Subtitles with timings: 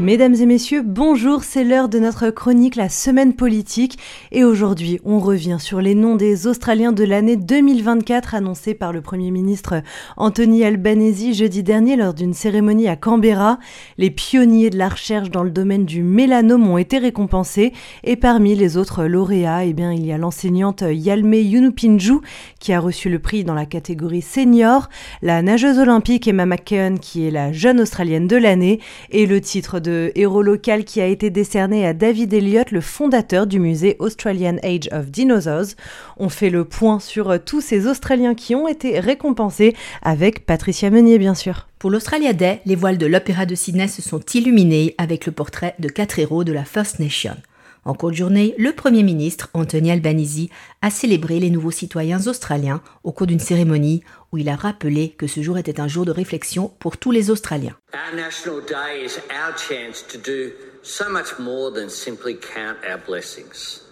[0.00, 3.98] Mesdames et messieurs, bonjour, c'est l'heure de notre chronique La Semaine politique
[4.30, 9.00] et aujourd'hui on revient sur les noms des Australiens de l'année 2024 annoncés par le
[9.00, 9.82] Premier ministre
[10.16, 13.58] Anthony Albanese jeudi dernier lors d'une cérémonie à Canberra.
[13.96, 17.72] Les pionniers de la recherche dans le domaine du mélanome ont été récompensés
[18.04, 22.20] et parmi les autres lauréats, eh bien, il y a l'enseignante Yalme Yunupinju
[22.60, 24.90] qui a reçu le prix dans la catégorie senior,
[25.22, 28.78] la nageuse olympique Emma McKeon qui est la jeune australienne de l'année
[29.10, 33.46] et le titre de héros local qui a été décerné à David Elliott, le fondateur
[33.46, 35.74] du musée Australian Age of Dinosaurs.
[36.16, 41.18] On fait le point sur tous ces Australiens qui ont été récompensés avec Patricia Meunier,
[41.18, 41.68] bien sûr.
[41.78, 45.74] Pour l'Australia Day, les voiles de l'Opéra de Sydney se sont illuminées avec le portrait
[45.78, 47.36] de quatre héros de la First Nation.
[47.84, 50.48] En cours de journée, le Premier ministre Anthony Albanese
[50.82, 55.26] a célébré les nouveaux citoyens australiens au cours d'une cérémonie où il a rappelé que
[55.26, 57.76] ce jour était un jour de réflexion pour tous les Australiens.
[57.94, 62.98] Our National Day is our chance to do so much more than simply count our
[62.98, 63.82] blessings.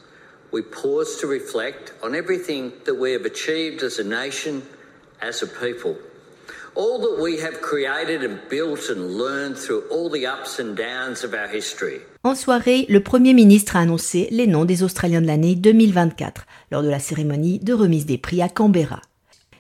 [0.53, 4.63] We pause to reflect on everything that we have achieved as a nation,
[5.21, 5.97] as a people.
[6.79, 11.25] All that we have created and built and learned through all the ups and downs
[11.25, 12.03] of our history.
[12.23, 16.83] En soirée, le Premier ministre a annoncé les noms des Australiens de l'année 2024 lors
[16.83, 19.01] de la cérémonie de remise des prix à Canberra.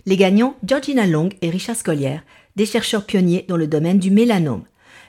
[0.05, 2.19] Les gagnants, Georgina Long et Richard Scollier,
[2.56, 4.64] des chercheurs pionniers dans le domaine du mélanome.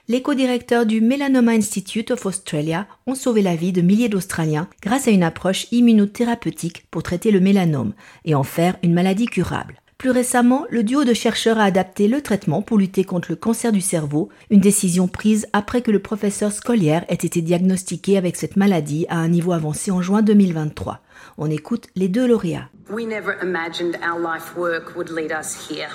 [0.07, 5.09] Les co-directeurs du Melanoma Institute of Australia ont sauvé la vie de milliers d'Australiens grâce
[5.09, 9.81] à une approche immunothérapeutique pour traiter le mélanome et en faire une maladie curable.
[9.97, 13.71] Plus récemment, le duo de chercheurs a adapté le traitement pour lutter contre le cancer
[13.71, 18.57] du cerveau, une décision prise après que le professeur Scollier ait été diagnostiqué avec cette
[18.57, 21.01] maladie à un niveau avancé en juin 2023.
[21.39, 22.69] On écoute les deux lauréats.
[22.91, 25.89] We never imagined our life work would lead us here.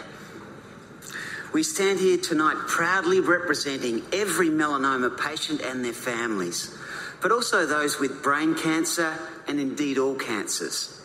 [1.55, 6.73] We stand here tonight proudly representing every melanoma patient and their families,
[7.23, 9.13] but also those with brain cancer
[9.47, 11.02] and indeed all cancers.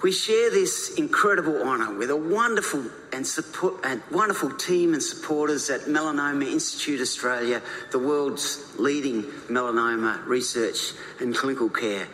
[0.00, 5.70] We share this incredible honour with a wonderful and, support, and wonderful team and supporters
[5.70, 7.60] at Melanoma Institute Australia,
[7.90, 12.06] the world's leading melanoma research and clinical care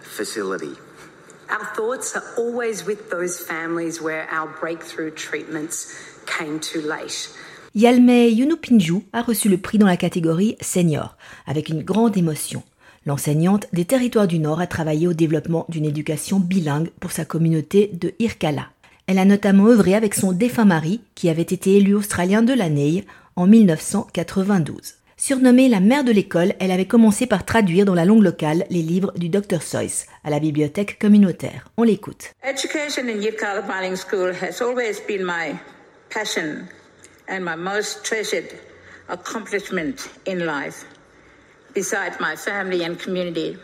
[0.00, 0.76] facility.
[1.50, 5.92] Our thoughts are always with those families where our breakthrough treatments
[6.26, 7.30] came too late.
[7.74, 11.16] Yalme Yunupinju a reçu le prix dans la catégorie senior,
[11.48, 12.62] avec une grande émotion.
[13.06, 17.90] L'enseignante des territoires du Nord a travaillé au développement d'une éducation bilingue pour sa communauté
[17.92, 18.68] de Irkala.
[19.06, 23.04] Elle a notamment œuvré avec son défunt mari, qui avait été élu australien de l'année
[23.36, 24.94] en 1992.
[25.18, 28.82] Surnommée la mère de l'école, elle avait commencé par traduire dans la langue locale les
[28.82, 31.68] livres du Dr Seuss à la bibliothèque communautaire.
[31.76, 32.32] On l'écoute.
[32.42, 35.54] Education in Yirkala Bilingual School has always been my
[36.08, 36.66] passion
[37.28, 38.48] and my most treasured
[39.08, 40.86] accomplishment in life.
[41.74, 43.56] Besides my family and community.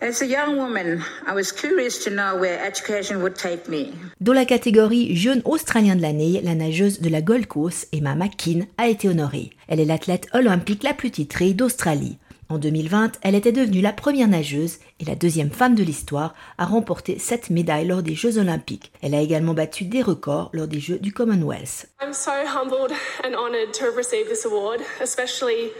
[0.00, 3.92] As a young woman, I was curious to know where education would take me.
[4.20, 8.66] Dans la catégorie jeune australien de l'année, la nageuse de la Gold Coast, Emma McKean,
[8.78, 9.50] a été honorée.
[9.68, 12.18] Elle est l'athlète olympique la plus titrée d'Australie.
[12.48, 16.66] En 2020, elle était devenue la première nageuse et la deuxième femme de l'histoire à
[16.66, 18.92] remporter cette médaille lors des Jeux olympiques.
[19.02, 21.86] Elle a également battu des records lors des Jeux du Commonwealth.
[22.02, 22.92] I'm so humbled
[23.24, 25.70] and honored to have received this award, especially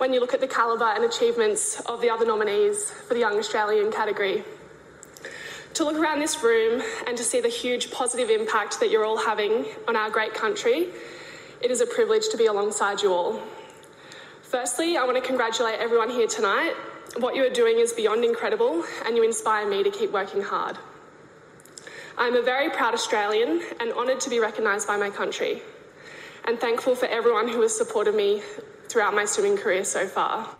[0.00, 3.36] when you look at the calibre and achievements of the other nominees for the Young
[3.38, 4.42] Australian category.
[5.74, 9.18] To look around this room and to see the huge positive impact that you're all
[9.18, 10.88] having on our great country,
[11.60, 13.42] it is a privilege to be alongside you all.
[14.40, 16.72] Firstly, I want to congratulate everyone here tonight.
[17.18, 20.78] What you are doing is beyond incredible, and you inspire me to keep working hard.
[22.16, 25.60] I'm a very proud Australian and honoured to be recognised by my country,
[26.46, 28.42] and thankful for everyone who has supported me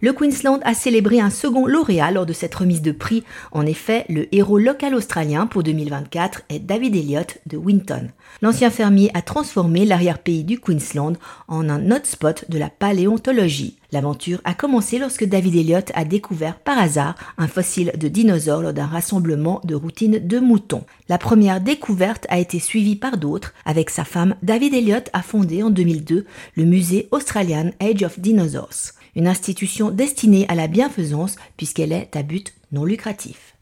[0.00, 3.24] Le Queensland a célébré un second lauréat lors de cette remise de prix.
[3.50, 8.08] En effet, le héros local australien pour 2024 est David Elliott de Winton.
[8.40, 11.14] L'ancien fermier a transformé l'arrière-pays du Queensland
[11.48, 13.79] en un hotspot de la paléontologie.
[13.92, 18.72] L'aventure a commencé lorsque David Elliott a découvert par hasard un fossile de dinosaure lors
[18.72, 20.84] d'un rassemblement de routine de moutons.
[21.08, 23.52] La première découverte a été suivie par d'autres.
[23.64, 26.24] Avec sa femme, David Elliott a fondé en 2002
[26.56, 32.22] le musée Australian Age of Dinosaurs, une institution destinée à la bienfaisance puisqu'elle est à
[32.22, 33.56] but non lucratif.